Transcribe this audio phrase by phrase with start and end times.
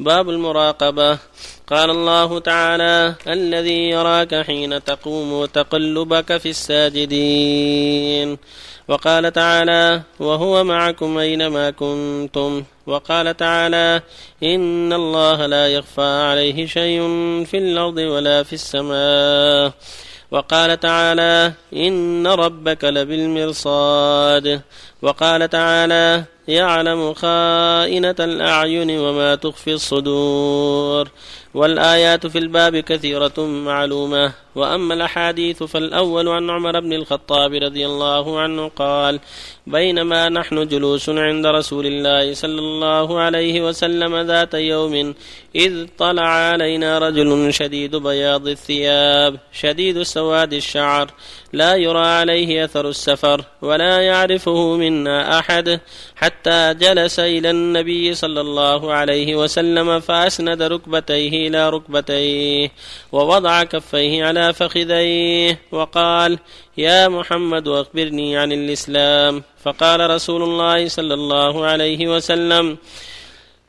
[0.00, 1.18] باب المراقبة.
[1.70, 8.38] قال الله تعالى الذي يراك حين تقوم وتقلبك في الساجدين.
[8.88, 12.64] وقال تعالى وهو معكم أينما كنتم.
[12.86, 14.02] وقال تعالى
[14.42, 17.00] إن الله لا يخفى عليه شيء
[17.44, 19.72] في الأرض ولا في السماء.
[20.30, 24.60] وقال تعالى إن ربك لبالمرصاد.
[25.04, 31.08] وقال تعالى يعلم خائنة الأعين وما تخفي الصدور.
[31.54, 34.32] والآيات في الباب كثيرة معلومة.
[34.54, 39.20] وأما الأحاديث فالأول عن عمر بن الخطاب رضي الله عنه قال
[39.66, 45.14] بينما نحن جلوس عند رسول الله صلى الله عليه وسلم ذات يوم
[45.56, 51.10] إذ طلع علينا رجل شديد بياض الثياب شديد سواد الشعر
[51.52, 55.80] لا يرى عليه أثر السفر ولا يعرفه منا أحد
[56.16, 62.70] حتى جلس إلى النبي صلى الله عليه وسلم فأسند ركبتيه إلى ركبتيه
[63.12, 66.38] ووضع كفيه على فخذيه وقال
[66.78, 69.42] يا محمد أخبرني عن الإسلام.
[69.64, 72.76] فقال رسول الله صلى الله عليه وسلم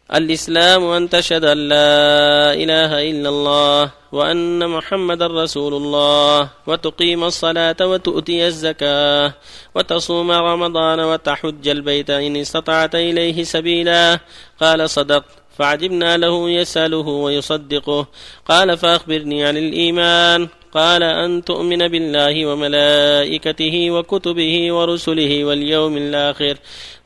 [0.05, 8.47] الإسلام أن تشهد أن لا إله إلا الله وأن محمدا رسول الله وتقيم الصلاة وتؤتي
[8.47, 9.33] الزكاة
[9.75, 14.19] وتصوم رمضان وتحج البيت إن استطعت إليه سبيلا.
[14.61, 15.25] قال صدقت
[15.57, 18.07] فعجبنا له يسأله ويصدقه.
[18.45, 20.47] قال فأخبرني عن الإيمان.
[20.75, 26.57] قال أن تؤمن بالله وملائكته وكتبه ورسله واليوم الآخر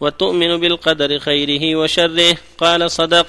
[0.02, 2.38] وتؤمن بالقدر خيره وشره.
[2.58, 3.28] قال صدق.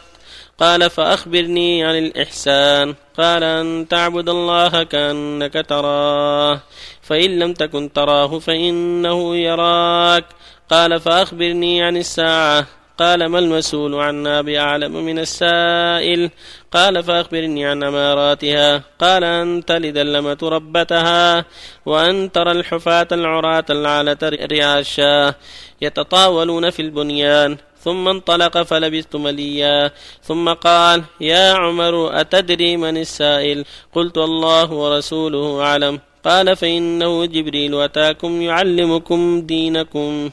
[0.60, 2.94] قال فأخبرني عن الإحسان.
[3.18, 6.60] قال أن تعبد الله كأنك تراه.
[7.02, 10.24] فإن لم تكن تراه فإنه يراك.
[10.70, 12.79] قال فأخبرني عن الساعة.
[13.00, 16.30] قال ما المسؤول عنا بأعلم من السائل؟
[16.72, 18.82] قال فأخبرني عن أماراتها.
[18.98, 21.44] قال أن تلد اللمة ربتها
[21.86, 25.34] وأن ترى الحفاة العراة العالة رعاء الشاة
[25.80, 27.56] يتطاولون في البنيان.
[27.84, 29.90] ثم انطلق فلبثت مليا.
[30.22, 36.00] ثم قال يا عمر أتدري من السائل؟ قلت الله ورسوله أعلم.
[36.24, 40.30] قال فإنه جبريل أتاكم يعلمكم دينكم.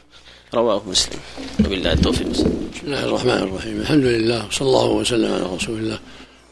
[0.54, 1.20] رواه مسلم.
[1.66, 2.28] وبالله التوفيق.
[2.28, 2.48] بسم
[2.84, 3.82] الله الرحمن الرحيم.
[3.82, 6.00] الحمد لله صلى الله وسلم على رسول الله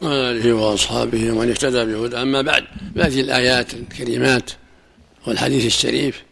[0.02, 2.64] وعلى آله وأصحابه ومن اهتدى بهدى أما بعد
[2.96, 4.50] هذه الآيات الكريمات
[5.26, 6.22] والحديث الشريف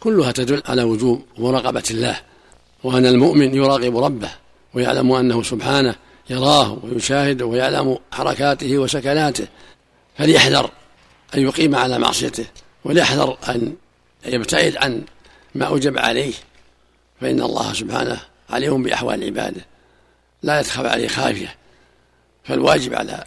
[0.00, 2.20] كلها تدل على وجوب مراقبة الله
[2.84, 4.30] وأن المؤمن يراقب ربه
[4.74, 5.94] ويعلم أنه سبحانه
[6.30, 9.46] يراه ويشاهده ويعلم حركاته وسكناته.
[10.18, 10.70] فليحذر
[11.34, 12.46] أن يقيم على معصيته
[12.84, 13.72] وليحذر أن
[14.26, 15.02] يبتعد عن
[15.54, 16.32] ما أوجب عليه.
[17.20, 18.20] فإن الله سبحانه
[18.50, 19.66] عليم بأحوال عباده.
[20.42, 21.54] لا يتخفى عليه خافية.
[22.44, 23.24] فالواجب على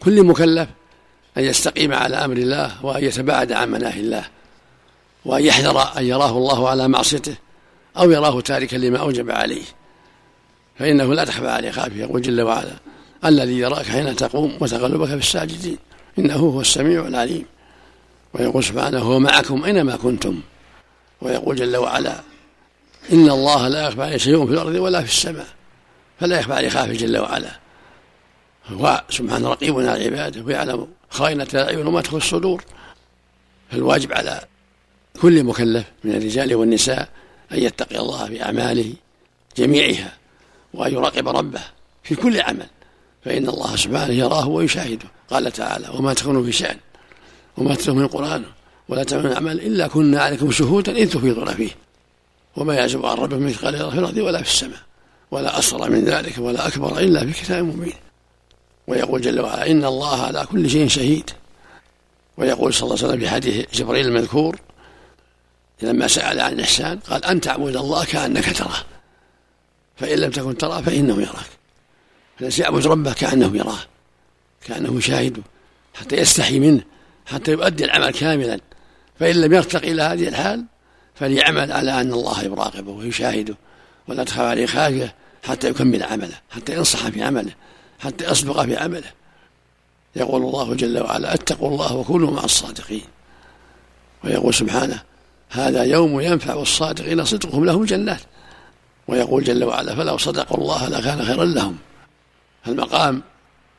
[0.00, 0.68] كل مكلف
[1.38, 4.24] أن يستقيم على أمر الله وأن يتباعد عن مناهي الله
[5.24, 7.36] وأن يحذر أن يراه الله على معصيته
[7.96, 9.64] أو يراه تاركا لما أوجب عليه.
[10.78, 12.02] فإنه لا تخفى عليه خافية.
[12.02, 12.72] يقول جل وعلا
[13.24, 15.78] الذي يراك حين تقوم وتقلبك في الساجدين.
[16.18, 17.46] إنه هو السميع العليم.
[18.34, 20.40] ويقول سبحانه هو معكم أينما كنتم.
[21.20, 22.20] ويقول جل وعلا
[23.12, 25.46] إن الله لا يخفى عليه شيء في الأرض ولا في السماء
[26.20, 27.60] فلا يخفى عليه خافي جل وعلا.
[28.66, 32.64] هو سبحانه رقيب على عباده ويعلم خائنة الأعين وما تخفي الصدور.
[33.70, 34.44] فالواجب على
[35.22, 37.08] كل مكلف من الرجال والنساء
[37.52, 38.92] أن يتقي الله في أعماله
[39.56, 40.12] جميعها
[40.74, 41.60] وأن يراقب ربه
[42.02, 42.66] في كل عمل.
[43.24, 45.08] فإن الله سبحانه يراه ويشاهده.
[45.30, 46.76] قال تعالى وما تكونوا في شأن
[47.56, 48.44] وما تتلو من القرآن
[48.88, 51.70] ولا تعملون عمل إلا كنا عليكم شهودا إذ تفيضون فيه.
[52.56, 54.78] وما يعزب عن ربه مثقال ذره في الأرض ولا في السماء
[55.30, 57.94] ولا أصغر من ذلك ولا أكبر إلا في كتاب مبين.
[58.86, 61.30] ويقول جل وعلا إن الله على كل شيء شهيد.
[62.36, 64.58] ويقول صلى الله عليه وسلم في حديث جبريل المذكور
[65.82, 68.84] لما سأل عن الإحسان قال أن تعبد الله كأنك تراه
[69.96, 71.46] فإن لم تكن تراه فإنه يراك.
[72.38, 73.78] فالذي يعبد ربه كأنه يراه
[74.66, 75.42] كأنه يشاهده
[75.94, 76.82] حتى يستحي منه
[77.26, 78.60] حتى يؤدي العمل كاملا.
[79.20, 80.64] فإن لم يرتقي إلى هذه الحال
[81.14, 83.54] فليعمل على أن الله يراقبه ويشاهده
[84.08, 85.14] ولا تخاف عليه خافية
[85.44, 87.52] حتى يكمل عمله حتى ينصح في عمله
[87.98, 89.10] حتى يصدق في عمله.
[90.16, 93.04] يقول الله جل وعلا اتقوا الله وكونوا مع الصادقين.
[94.24, 95.02] ويقول سبحانه
[95.50, 98.20] هذا يوم ينفع الصادقين صدقهم لهم جنات.
[99.08, 101.76] ويقول جل وعلا فلو صدقوا الله لكان خيرا لهم.
[102.64, 103.22] فالمقام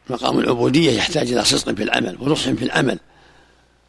[0.10, 3.00] مقام العبودية يحتاج إلى صدق في العمل ونصح في العمل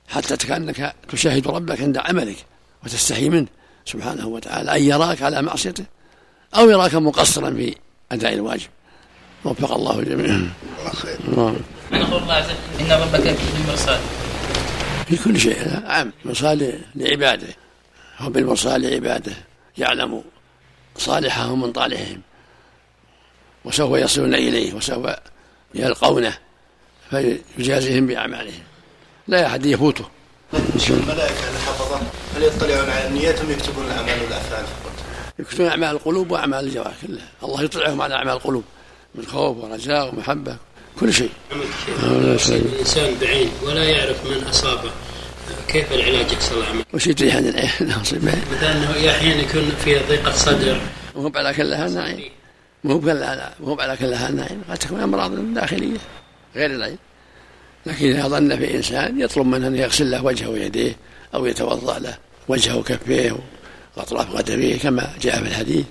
[0.09, 2.37] حتى كأنك تشاهد ربك عند عملك.
[2.87, 3.47] وتستحي منه
[3.85, 4.77] سبحانه وتعالى.
[4.77, 5.85] أن يراك على معصيته
[6.57, 7.77] أو يراك مقصرا في
[8.13, 8.69] أداء الواجب.
[9.45, 11.19] وفق الله الجميع الله خير.
[11.37, 11.57] نعم.
[11.93, 14.01] الله عز وجل إن ربك بالمرصاد.
[15.09, 16.13] في كل شيء عام.
[16.25, 17.49] مرصاد لعباده.
[18.19, 19.33] هو بالمرصاد لعباده.
[19.79, 20.25] يعلم
[20.97, 22.21] صالحهم من طالحهم.
[23.65, 25.07] وسوف يصلون إليه وسوف
[25.75, 26.39] يلقونه
[27.11, 28.63] فيجازيهم بأعمالهم.
[29.29, 30.05] لا أحد يفوته.
[30.91, 32.01] الملائكة الحفظة
[32.37, 34.93] هل يطلعون على النيات أم يكتبون الأعمال والأفعال فقط؟
[35.39, 37.29] يكتبون أعمال القلوب وأعمال الجوارح كلها.
[37.43, 38.65] الله يطلعهم على أعمال القلوب.
[39.15, 40.57] من خوف ورجاء ومحبة
[41.01, 41.31] كل شيء.
[42.49, 44.91] الإنسان بعين ولا يعرف من أصابه
[45.69, 50.33] كيف العلاج؟ يحصل عمل؟ وش يدري عن العين؟ ناصب مثلا إنه أحيانا يكون في ضيقة
[50.33, 50.81] صدر.
[51.15, 52.31] وهو على كلها النعيم
[52.85, 55.99] مو على مو على كلها النعيم قد تكون أمراض داخلية
[56.57, 56.99] غير العين.
[57.87, 60.97] لكن إذا ظن في إنسان يطلب منه أن يغسل له وجهه ويديه
[61.35, 62.19] أو يتوضأ له
[62.49, 63.37] وجهه وكفيه
[63.97, 65.85] وأطراف قدميه كما جاء في الحديث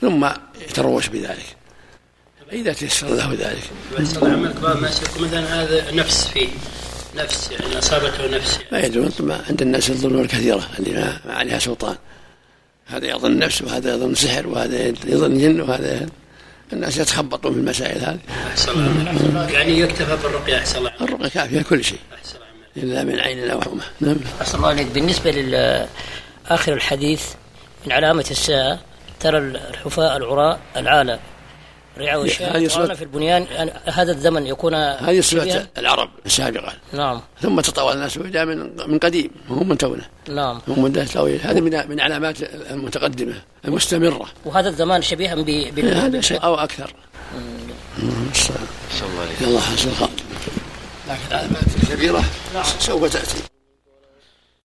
[0.00, 0.28] ثم
[0.68, 1.56] يتروش بذلك.
[2.52, 3.62] إذا تيسر له ذلك.
[3.98, 6.48] الناس يقول مثلا هذا نفس فيه
[7.16, 9.12] نفس يعني أصابته نفس ما يدرون
[9.48, 11.96] عند الناس الظنون الكثيرة اللي ما, ما عليها سلطان.
[12.86, 16.06] هذا يظن نفس وهذا يظن سحر وهذا يظن جن وهذا
[16.72, 18.18] الناس يتخبطون في المسائل هذه.
[18.48, 19.50] أحسن الله.
[19.50, 20.92] يعني يكتفى بالرقية أحسن الله.
[21.00, 21.98] الرقية كافية كل شيء.
[22.14, 22.36] أحسن
[22.76, 24.16] إلا من عين أو حمى نعم.
[24.40, 27.24] أحسن الله عليك بالنسبة لاخر الحديث
[27.86, 28.80] من علامة الساعة
[29.20, 31.18] ترى الحفاء العراء العالة
[31.98, 36.72] رعاء والشاة في البنيان يعني هذا الزمن يكون هذه صفة العرب السابقة.
[36.92, 37.20] نعم.
[37.40, 39.30] ثم تطاول الناس بها من من قديم.
[39.48, 40.04] وهو من تونا.
[40.28, 40.60] نعم.
[40.68, 43.34] هم من طويل هذه من من علامات المتقدمة
[43.64, 44.26] المستمرة.
[44.44, 46.94] وهذا الزمان شبيها ب هذا شيء أو أكثر.
[49.40, 50.05] الله الله
[51.08, 52.24] لكن علامات كبيرة
[52.78, 53.55] سوف تأتي.